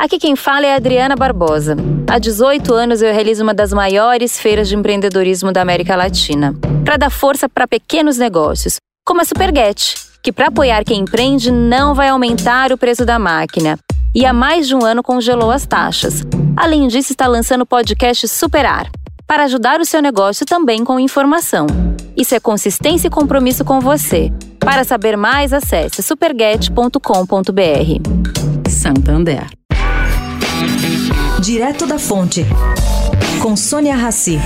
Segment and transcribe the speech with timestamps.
[0.00, 1.76] Aqui quem fala é Adriana Barbosa.
[2.08, 6.96] Há 18 anos eu realizo uma das maiores feiras de empreendedorismo da América Latina, para
[6.96, 8.76] dar força para pequenos negócios,
[9.06, 13.78] como a Superget, que para apoiar quem empreende não vai aumentar o preço da máquina.
[14.14, 16.22] E há mais de um ano congelou as taxas.
[16.56, 18.90] Além disso, está lançando o podcast Superar,
[19.26, 21.66] para ajudar o seu negócio também com informação.
[22.16, 24.32] Isso é consistência e compromisso com você.
[24.58, 26.80] Para saber mais, acesse superget.com.br.
[28.66, 29.59] Santander.
[31.40, 32.44] Direto da Fonte,
[33.40, 34.38] com Sônia Rassi.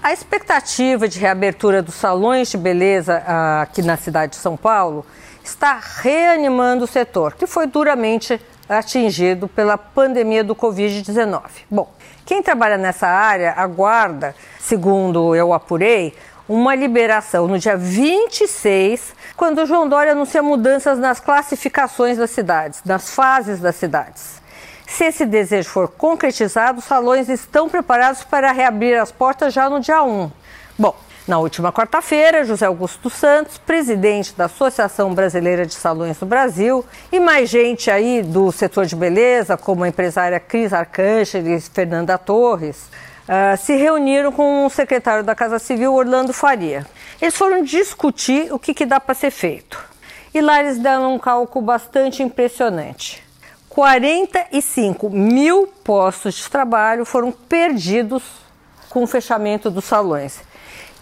[0.00, 3.24] A expectativa de reabertura dos salões de beleza
[3.60, 5.04] aqui na cidade de São Paulo
[5.42, 11.42] está reanimando o setor, que foi duramente atingido pela pandemia do Covid-19.
[11.68, 11.92] Bom,
[12.24, 16.14] quem trabalha nessa área aguarda, segundo eu apurei,
[16.48, 23.14] uma liberação no dia 26, quando João Dória anuncia mudanças nas classificações das cidades, nas
[23.14, 24.42] fases das cidades.
[24.86, 29.80] Se esse desejo for concretizado, os salões estão preparados para reabrir as portas já no
[29.80, 30.30] dia 1.
[30.78, 30.94] Bom,
[31.26, 37.20] na última quarta-feira, José Augusto Santos, presidente da Associação Brasileira de Salões do Brasil, e
[37.20, 42.88] mais gente aí do setor de beleza, como a empresária Cris Arcângeles, Fernanda Torres,
[43.22, 46.84] uh, se reuniram com o secretário da Casa Civil, Orlando Faria.
[47.20, 49.78] Eles foram discutir o que, que dá para ser feito.
[50.34, 53.22] E lá eles deram um cálculo bastante impressionante.
[53.68, 58.22] 45 mil postos de trabalho foram perdidos
[58.90, 60.40] com o fechamento dos salões.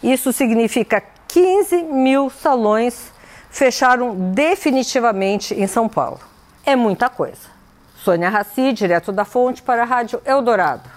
[0.02, 3.12] Isso significa 15 mil salões
[3.50, 6.20] fecharam definitivamente em São Paulo.
[6.64, 7.48] É muita coisa.
[7.96, 10.90] Sônia Raci, direto da Fonte, para a Rádio Eldorado.